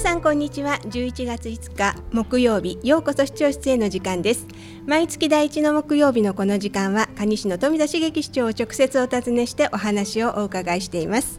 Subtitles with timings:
[0.00, 0.78] 皆さんこんにちは。
[0.84, 4.46] 11月5日木曜日ようこそ視聴室への時間です。
[4.86, 11.38] 毎月第一の木曜日のこの時間は蟹市の富田茂樹市長を直接お尋ねしてお話をお伺いしています。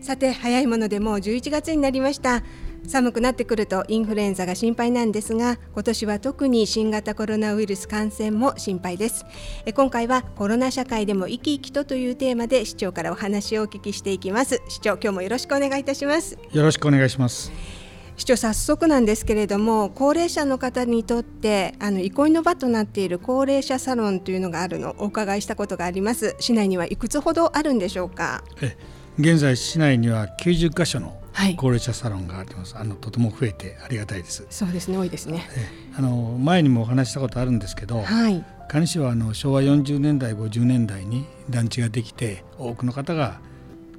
[0.00, 2.42] さて早いものでもう11月になりました。
[2.88, 9.26] 寒くなってくるとインフルエンザが心配なんですが今年は特に新型コロナウイルス感染も心配です。
[9.74, 14.62] 今回はコロナ社会でも生き生きとというテーマで市長からお話をお聞きしていきます。
[14.70, 16.38] 市長今日もよろしくお願いいたします。
[16.52, 17.81] よろしくお願いします。
[18.16, 26.36] 市長早速なんですけれども高齢者の方にとってあの憩いの場となっている高齢者サロンというのがあるのをお伺いしたことがあります。
[26.38, 28.44] 市内にはいくつほどあるんでしょうか？
[28.60, 28.76] え
[29.18, 31.20] 現在市内には90カ所の
[31.56, 34.46] 高齢者サロンがあります、はい、あのとても増えてありがたいです。
[34.50, 35.48] そうですね多いですね。
[35.96, 43.40] あの前にもお話したことあるんですけど、はい、蟹市はあの昭和40年代50年代に団地ができて多くの方が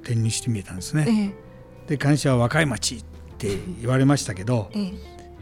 [0.02, 1.34] 転入してみえたんですね、
[1.86, 3.04] えで蟹市は若い町
[3.52, 4.92] って言われましたけど、ええ、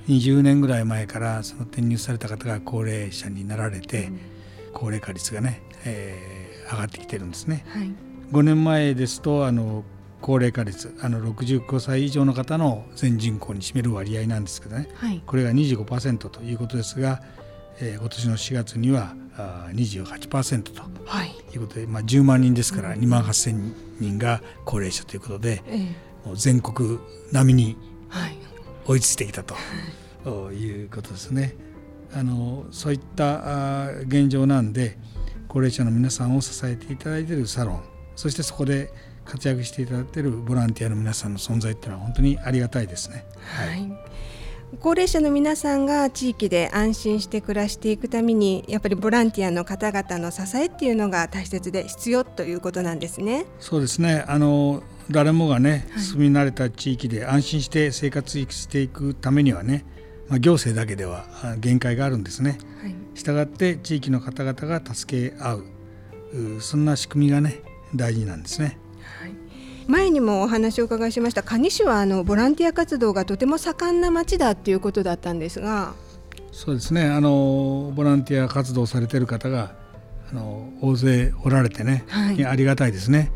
[0.08, 4.20] 20年ぐらい前からその転入された方が高齢者になられて、うん、
[4.72, 7.92] 高齢化率がね、えー、上がってきてるんですね、はい、
[8.32, 9.84] 5年前ですとあの
[10.20, 17.22] 高齢化率あの65歳以上の方の全人口に占める割合なんですけどね、はい、これが25%ということですが、
[17.80, 20.82] えー、今年の4月にはあ28%と。
[21.24, 21.32] い。
[21.56, 26.98] うことで、はい、まあ、10万人ですから2万8000人が高齢者ということで、えー、もう全国
[27.32, 27.76] 並みに
[28.84, 29.54] 追いついてきたと、
[30.24, 31.54] はい、いうことですね。
[32.14, 34.98] あのそういったあ現状なんで
[35.48, 37.82] 高齢者の皆さんを支えていただいているサロン
[38.16, 38.90] そしてそこで
[39.24, 43.24] 活躍していただいているボランティアの皆さんの存在っていうのは本当にありがたいですね。
[43.56, 43.92] はい、
[44.80, 53.46] 高齢者の皆さんが地域で安心して暮らしていくためにやっぱりボランティアの方々の支えっていうのが大切で必要ということなんですね。
[53.58, 59.84] そうですねあの誰もがね住み慣れた地域で安心して生活していくためにはね、
[60.28, 61.26] まあ、行政だけでは
[61.58, 62.58] 限界があるんですね。
[62.80, 65.64] はい、したがって地域の方々が助け合う。
[66.60, 67.60] そんな仕組みがね
[67.94, 68.78] 大事なんですね。
[69.88, 75.94] 前にもお話を伺いしました蟹市はあのボランティア活動がとても盛んな町だということだったんですが。
[76.52, 77.06] そうですね。
[77.06, 79.74] あのボランティア活動されている方が
[80.30, 83.32] あの大勢おられてね、はい、ありがたいですね、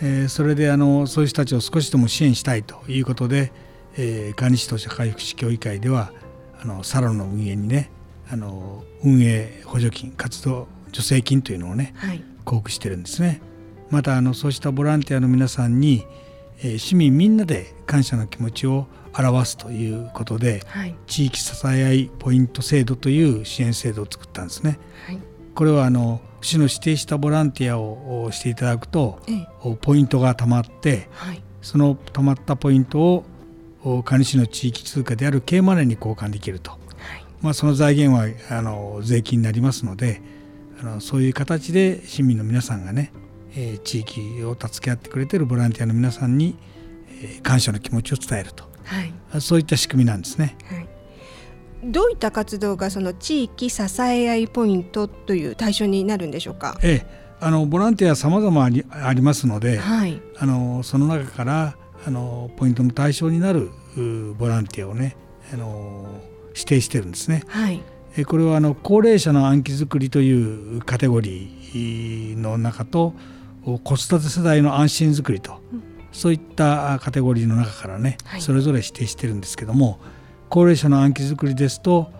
[0.00, 3.52] えー、それであのそういう人たちを少しでも支援したいということで、
[3.96, 6.12] えー、蟹市と社会福祉協議会では
[6.60, 7.90] あのサロンの運営にね
[8.28, 13.40] あの運営補助金活動助成金というのをね、はい、交付してるんですね。
[13.90, 16.06] またあのそうしたボランティアの皆さんに、
[16.60, 24.78] えー、市民みんなで感謝の気持ちを表すということで、はい、地域支え合いポイント制度という支援制度を作ったんですね。
[25.06, 25.18] はい、
[25.54, 33.24] これはあの市の指定したボランティアをしていただくと、ええ、ポイントがたまって、はい、そのたまったポイント
[33.82, 36.80] を蟹市の地域通貨である K マネーに交換できると、はい、
[37.40, 40.22] まあ、その財源はあの税金になりますので
[40.80, 43.12] あのそういう形で市民の皆さんがね
[43.56, 46.56] え地域を助け合ってくれてるボランティアの皆さんに、
[47.22, 49.02] え感謝の気持ちを伝えると、は
[49.38, 50.56] い、そういった仕組みなんですね。
[50.66, 50.93] はい
[51.84, 56.78] どういった活動がその地域支え合いポイントという対象になるんでしょうか？
[56.82, 58.68] ええ、あのボランティアさまざまあ
[59.12, 63.70] りますので、はい、あのその中からあのポイントの対象になる
[64.38, 65.16] ボランティアをね
[65.52, 67.42] あの指定してるんですね。
[67.48, 67.82] はい、
[68.16, 73.14] えこれはあの高齢者の暗記づくりというカテゴリーの中と
[73.64, 79.98] 子育て世代の安心づくりと、うん、そういったカテゴリーの中からね、はい、それぞれ指定してるんですけども
[80.54, 82.12] 高齢者の暗記づくりですと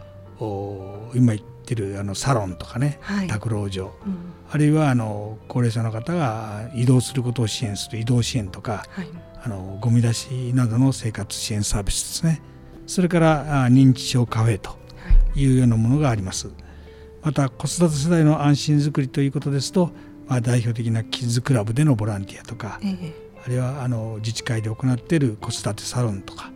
[1.15, 4.17] 今言ってるあのサロンとかね、はい、宅老所、うん、
[4.51, 9.09] あるいはあの高齢者の方が移動することを支援する移動支援とか、はい、
[9.45, 12.43] あのゴミ出しなどの生活支援サービスですね。
[12.89, 14.77] それから認知症カフェと
[15.37, 15.47] い。
[15.47, 16.51] うようなものがあります。
[17.23, 19.93] また子育て世代の安心づくりということですと
[20.27, 26.54] まあ、代表的なキッズクラブでのボランティアとか、ええ、あるいはあの自治会で行っている子育てサロンとか、はい、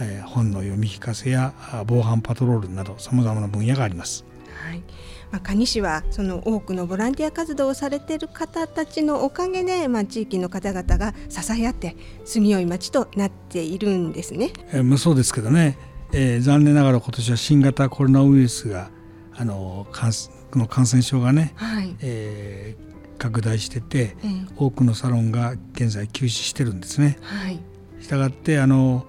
[0.00, 1.52] えー、本の読み聞かせや
[1.86, 4.24] 防犯パトロールなどさまざまな分野があります。
[4.66, 4.82] はい
[5.30, 14.52] まあ、蟹市はその多くのボランティア活動をされている方たちのおかげで、まあ、地域の方々が支え合って住みよい町となっているんですね。
[14.72, 15.78] えー、まあ、そうですけどね、
[16.12, 18.90] えー、残念ながら今年は新型コロナウイルスが
[19.36, 20.12] あの感
[20.52, 27.18] の感染症がね、はいえー、拡大してて、えー、多くのサロンが現在休止してるんですね。
[27.22, 27.60] はい、
[28.00, 29.06] したがってあの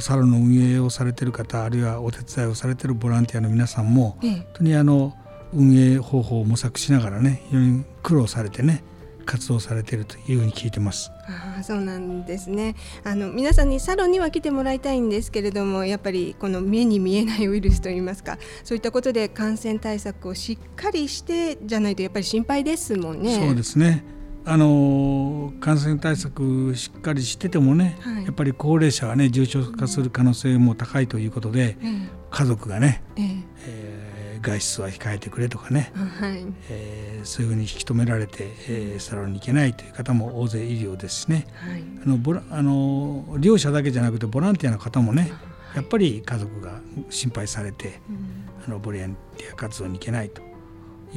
[0.00, 5.14] サロンの運営をされてる方あるいはお手伝いをされてるボランティアの皆さんも、えー、本当にあの
[5.52, 8.84] 運営方法を模索しながらね非常に苦労されてね
[9.26, 11.10] 活動されているというふうに聞いてます。
[11.58, 23.34] あそうなんですねあの皆さんにサロンには来てもらいたいんですけれどもやっぱりこの目に見えないウイルスといいますかそういったことで感染対策をしっかりしてじゃないとやっぱり心配ですもんね。
[23.34, 24.04] そうですね
[24.48, 45.32] あの感染対策しっかりしててもね、はい、やっぱり高齢者はね重症化する可能性も高いということで、うん、家族がね、えー、えー、外出は控えてくれとかね、はい、えー、そういうふうに引き止められて、えー、サロンに行けないという方も大勢いるようですしね、はい、あのボラあの利用者だけじゃなくてボランティアの方もね、
[45.74, 50.40] やっぱり家族が心配されて、うん、あのボランティア活動に行けないと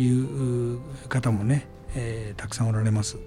[0.02, 0.80] いう
[1.10, 3.18] 方もねえー、たくさんおられます。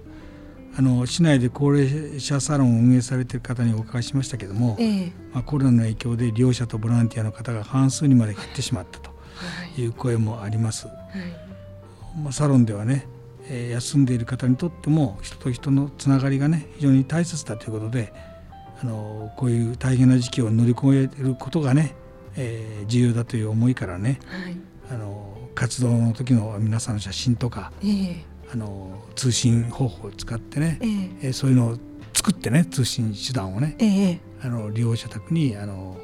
[0.75, 9.11] あの市内で高齢者サロンを運営されている方にお伺いしましたけども、えー、まあ、コロナの影響で利用者とボランティアの方が半数にまで減ってしまったと
[9.77, 9.85] い。
[9.85, 10.87] う声もあります。
[10.87, 13.07] はい、まあ、サロンではね、
[13.49, 18.11] えー、休んでいる方にとっても人と人のつながりがね非常に大切だということで
[18.81, 21.93] あのこういう大変な時期を乗り越えることがね、
[22.35, 24.57] えー、重要だという思いからね、はい、
[24.91, 30.77] あの活動の時の皆さんの写真とか、えーあの通信方法を使ってね、
[31.21, 31.77] えー、そういうのを
[32.13, 35.97] 作ってね通信手段をね、えー、あの利用者宅にあの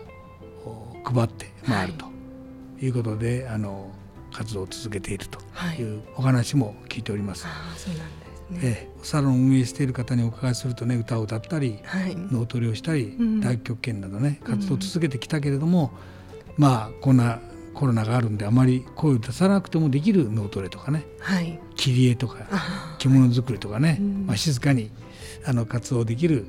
[1.03, 2.05] 配って回ると
[2.81, 2.89] い。
[2.89, 3.91] うことで、はい、あの
[4.31, 5.39] 活動を続けていると
[5.79, 5.83] い。
[5.83, 7.45] うお話も聞いております。
[7.45, 15.91] はい、そうなんですね、えー、サロンを運営している方にお伺いするとね歌を歌ったり、はい、脳トレをしたり、うん、大曲圏などね活動を続けてきたけれども、
[16.57, 17.39] うん、まあこんな
[17.79, 22.39] コロナがあるんであまり声を出さなくてもできる脳トレとかね、はい、切り絵とか
[22.97, 24.91] 着物作りとかね、まあ、静かに
[25.45, 26.45] あの活動できる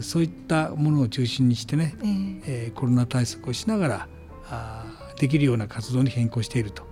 [0.00, 4.08] そういったものを中心にしてね、えー、えー、コロナ対策をしながら
[4.48, 4.86] あ
[5.18, 6.84] できるような活動に変更していると。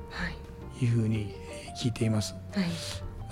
[0.80, 0.86] い。
[0.86, 1.34] うふうに
[1.82, 2.34] 聞いています。
[2.52, 2.64] はい、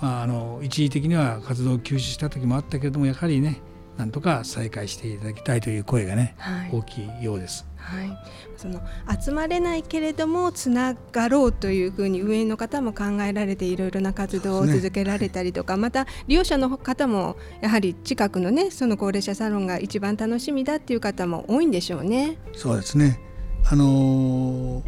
[0.01, 3.61] まあ、あの一時的には活動を休止した時もあったけれどもやはりね
[3.97, 7.65] なんとか再開していただきたいという声がね、はい、大きいようです。
[7.77, 8.17] はい、
[8.57, 8.81] その
[9.19, 22.37] 集まれないけれどもつながろうというふうに運営の方も考えられていろいろな活動を続けられたりとか、ねはい、また利用者の方もやはり近くのねその高齢者サロンが一番楽しみだっていう方も多いんでしょうね。
[22.53, 23.21] そうですね
[23.65, 24.83] あのー、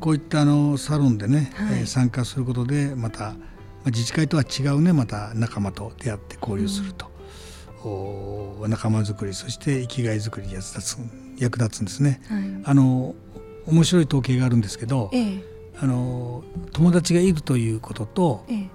[0.00, 3.34] こういったあのサロンでね、はい、えー、参加することでまた
[3.86, 7.06] 自治会とは違うねまた仲間と出会って交流すると。
[7.06, 7.13] うん
[8.68, 10.98] 仲間づくりそして生きがいづくりに役立つ
[11.38, 12.20] 役立つんですね。
[12.28, 13.14] はい、あの
[13.66, 15.44] 面白い統計があるんですけど、ええ、
[15.80, 18.68] あの友達がいるということと、ええ、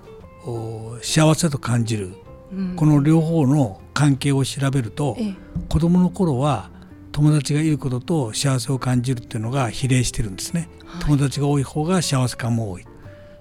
[1.02, 2.14] 幸せと感じる、
[2.52, 5.36] うん、この両方の関係を調べると、ええ、
[5.70, 6.70] 子どもの頃は
[7.12, 12.86] 友達がいることと幸せを感じるっていうのが比例してるんですね、はい、友達が多い方が幸せ感も多い。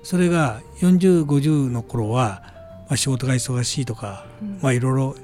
[0.02, 2.42] それが4050の頃は、
[2.88, 5.16] まあ、仕事が忙しいとか、うん、まあいろいろ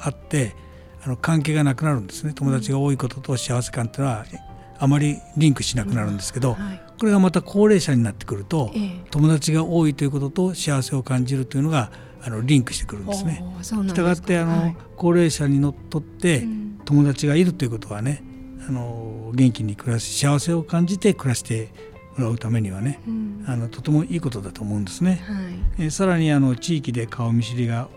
[0.00, 0.54] あって
[1.02, 2.32] あの関係がなくなるんですね。
[2.34, 4.24] 友達が多いことと幸せ感っていうのは
[4.78, 11.90] あまりリンクしなくなるんですけど、はい、これがまた高齢者になってくると、ええ、友達が多いということと幸せを感じるというのが
[12.22, 13.44] あのリンクしてくるんですね。
[13.62, 16.46] したがってあの、はい、高齢者にのっとって
[16.84, 18.22] 友達がいるということはね
[18.68, 21.70] あの元気に暮らし幸せを感じて暮らして
[22.16, 25.22] もらうためにはね、うん、あのとてもいいことだと思うんですね。
[25.26, 27.88] はい、えさらにあの地域で顔見知りが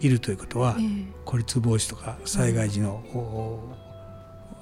[0.00, 3.02] いるということは、えー、孤立防止とか災害時の,、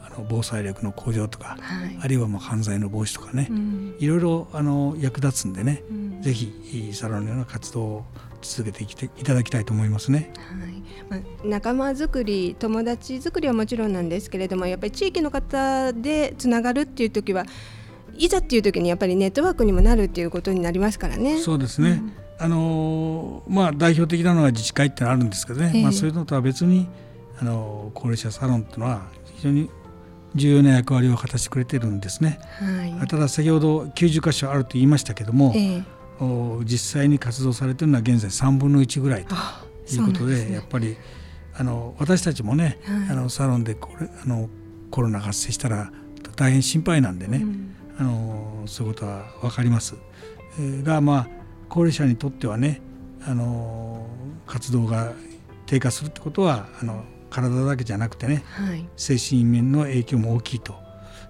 [0.05, 8.05] あの防災力の向上とか、はい、あるいはもう犯罪の防止とかね、うん、いろいろあの役立つんでね、うん、ぜひサロンのような活動を
[8.43, 10.33] 続けていきていただきたいと思いますね。
[10.37, 10.79] はい。
[11.09, 17.45] まあ、仲間づくり友達づくりはもちろんなんですけれどもやっぱり地域の方でつながるっていう時は
[18.19, 21.39] いざっていう時にやっぱりネットワークにもなるっていうことになりますからね。
[21.39, 22.13] そうですね、うん。
[22.39, 26.89] あのまあ、代表的なのは自治会ってのあるんですけどね、えー、まあ、そういうのとは別に
[27.41, 29.03] あの高齢者サロンっていうのは
[29.37, 29.71] 非常に
[30.35, 32.39] 重要な役割を果たしてくれてるんですね。
[32.59, 39.35] はい、ただ先ほど90箇所あると言いましたけども、えー、実際に活動されてるのは現在3分の1ぐらいと
[39.95, 40.97] いうことで、ね、やっぱり
[41.57, 44.49] あの私たちもね、はい、あのサロンでこれあの
[44.91, 45.91] コロナが発生したら
[46.37, 49.97] 大変心配なんでね、うん、あのそういうことは分かります。
[50.59, 51.29] えー、がまあ
[51.69, 52.81] 高齢者にとってはね
[53.25, 54.07] あの
[54.47, 55.13] 活動が
[55.67, 60.75] 低下するってことはあの体だけじゃなくてね、はい、精神面の影響も大きいと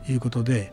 [0.08, 0.72] いうことで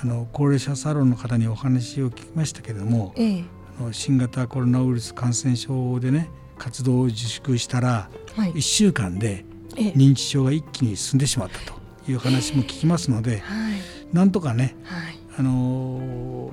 [0.00, 3.44] あの高齢者サロンの方にお話を聞きましたけれども、ええ、
[3.80, 11.78] あの新型コロナウイルス感染症でね活動を自粛したら、はい、1週間で認知症が一気に進んでしまったと
[12.10, 13.80] いう話も聞きますので、えはい、
[14.12, 16.50] なんとかね、はい、あの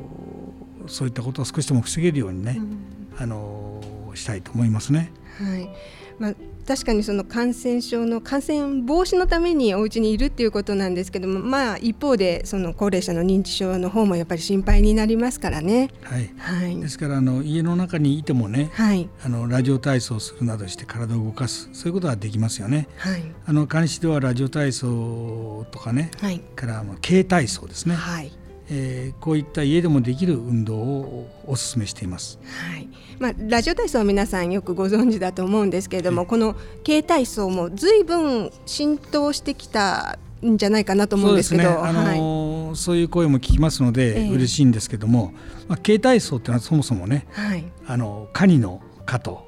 [0.87, 2.77] そういったことを少しでも防げるようにね、うん、
[3.17, 3.81] あの
[4.13, 5.11] したいと思いますね。
[5.39, 5.69] はい
[6.17, 6.33] まあ、
[6.65, 15.89] 確かにその感染症の感染防止のためにお家にいるっていうことなんですけども、まあ、一方でその高齢者の認知症の方もやっぱり心配になりますからね。
[16.03, 22.87] はい、はい、ですからあの家の中にいてもね、はい、あのラジオ体操するなどして体を動かすそういうことはできますよね。
[22.97, 27.95] はい、あの監視ではラジオ体操とかね、はい、から軽体操ですね。
[27.95, 28.31] はい
[28.69, 32.89] えー、こういった家でもできる運動をお勧めしています、はい。
[33.19, 36.55] まあ、ラジオ体操は皆さんよくご存知だと思うんですけれども、この
[36.85, 41.77] 軽体操もずいぶん浸透してきたんじゃないかなと思うんですけどそう、ね。
[41.89, 45.33] あのーはい、そういう声も聞きますので、えー、嬉しいんですけども、
[45.67, 49.47] まあ、軽体操っていうのはそもそもね、はい、あのカニの「カ」と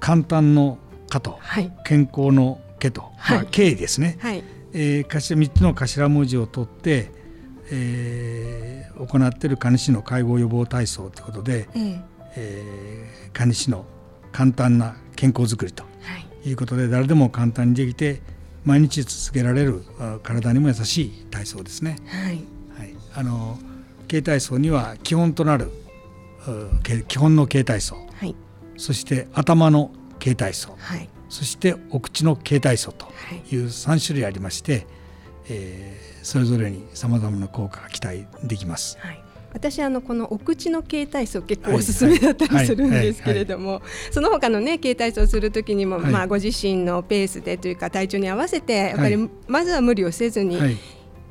[0.00, 0.78] 簡単の
[1.08, 3.36] 「カ」と、はい、健康の「毛と、はい。
[3.38, 4.42] まあ、軽ですね、はい。
[4.72, 7.12] えー、3つの頭文字を取って
[7.72, 12.02] えー、行っている蟹市の介護予防体操ということで、えー、
[12.36, 13.86] えー、蟹市の
[14.30, 15.84] 簡単な健康づくりと
[16.44, 16.52] い。
[16.52, 18.20] うことで、はい、誰でも簡単にできて
[18.64, 19.82] 毎日続けられる
[20.22, 21.96] 体にも優しい体操ですね。
[22.06, 22.44] はい、
[22.78, 23.58] はい、あの
[24.08, 25.70] 軽体操には基本となる
[27.08, 28.34] 基本の軽体操、はい、
[28.76, 33.06] そして頭の軽体操、はい、そしてお口の軽体操と
[33.50, 33.56] い。
[33.56, 34.86] う3種類ありまして、
[35.48, 38.98] えー、それぞれにさまざまな効果が期待できます。
[39.00, 39.22] はい。
[39.52, 50.58] 私あのこのお口の携帯層結構おすすめだったりするんですけれどもその他のね携帯層する時にも、はい、まあご自身のペースでというか体調に合わせてやっぱりまずは無理をせずに、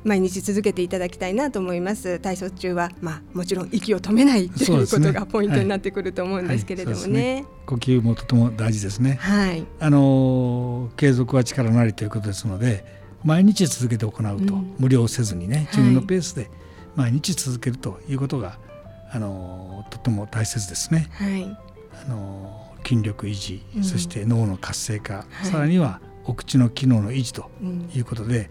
[0.04, 2.18] 毎日続けていただきたいなと思います。
[2.18, 7.08] 体操中は、まあ、もちろん息を止めないということがポイントになってくると思うんですけれどもね。
[7.08, 7.42] ねはい。
[7.42, 16.50] ね、呼吸もとても大事ですね、はい、あの継続は力なりということですので毎日続けて行うと、うん、無料せずにね自分のペースで
[16.96, 18.58] 毎日続けるということが、
[19.10, 21.08] あのとても大切ですね。
[21.12, 21.44] はい、
[22.06, 27.50] あの筋力維持、うん、そして脳の活性化、はい、さらにはお口の機能の維持と
[27.94, 28.50] いうことで、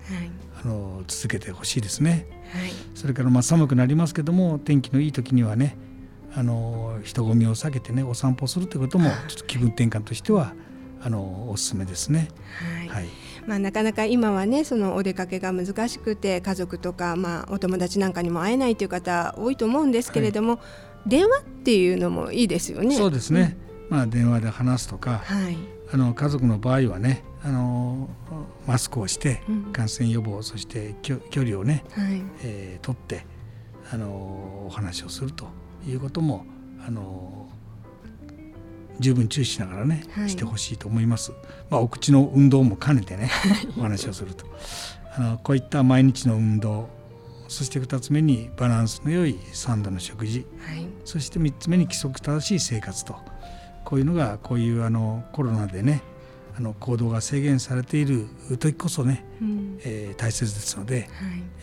[0.64, 2.28] あの続けてほしいですね。
[2.54, 5.78] はい、それからまあ寒くなりますけども天気のいい時にはね
[6.36, 10.54] あの人混みを避けてねお散歩するということもちょっと気分転換としては
[11.02, 12.30] あのおすすめですね。
[12.90, 13.08] はい
[13.48, 20.58] まあ、なかなか今はねそのお出かけが難しくて家族とか、まあ、お友達なんかにも会えないという方多いと思うんですけれども、は
[21.08, 22.96] い、電話っていうのもいいですよね。
[22.96, 23.58] そうですね、
[23.90, 25.58] うん、まあ、電話で話すとか、はい、
[25.92, 28.10] あの家族の場合はねあの
[28.68, 29.42] マスクをして
[29.74, 33.26] 感染予防、うん、そして距離をね、はい、えー、取って
[33.92, 35.48] あのお話をすると
[35.88, 36.46] いうことも
[36.86, 37.50] あの
[39.00, 41.32] 十分注意しながらね、はい、してほしいと思います。
[41.70, 43.32] まあ、お口の運動も兼ねてね
[43.78, 44.46] お話をすると。
[45.14, 46.88] あのこういった毎日の運動
[47.50, 53.16] そして2つ目にバランスの良い3度の食事、はい、そして3つ目に規則正しい生活と。
[53.84, 56.02] こういうのがこういうあのコロナでね
[56.58, 58.28] あの行動が制限されている
[58.60, 61.08] 時こそね、うん、えー、大切ですので、はい、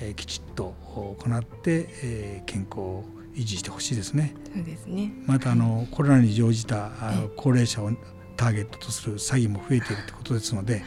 [0.01, 3.03] えー、きちっと行って、えー、健康
[3.39, 4.35] 維持してほしいですね。
[4.53, 6.91] そうですねまたあの、コロナに乗じた
[7.37, 7.91] 高齢者を
[8.37, 10.83] ターゲットとする詐欺も増えているということですので、はい、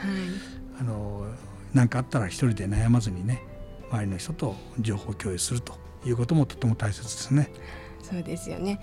[0.79, 1.25] あの
[1.73, 3.43] 何かあったら一人で悩まずにね
[3.89, 5.73] 周りの人と情報共有すると
[6.05, 7.51] いうこともとても大切ですね。
[8.01, 8.81] そうですよね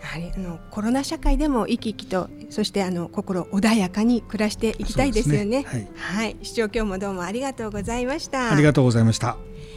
[0.00, 5.44] やはりあのコロナ社会でも生き生きとそしてあの心穏やかに暮らしていきたいですよね。
[5.44, 8.52] ねはい、はい、市長今日もどうもありがとうございました。
[8.52, 9.36] ありがとうございました。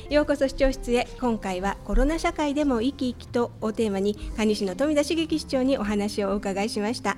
[0.09, 1.07] ようこそ視聴室へ。
[1.19, 7.17] 今回はコロナ社会でも生き生きとをテーマに蟹市の富田茂樹市長にお話をお伺いしました。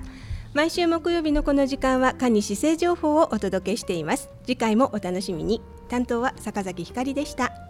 [0.54, 4.30] 毎週木曜日のこの時間は蟹市政情報をお届けしています。
[4.44, 5.60] 次回もお楽しみに。
[5.90, 7.67] 担当は坂崎ひかりでした。